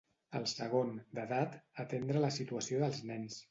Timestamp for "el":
0.37-0.45